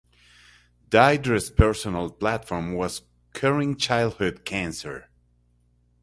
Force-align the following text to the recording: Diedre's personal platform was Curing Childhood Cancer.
Diedre's 0.89 1.51
personal 1.51 2.09
platform 2.09 2.73
was 2.73 3.03
Curing 3.35 3.75
Childhood 3.75 4.43
Cancer. 4.45 5.11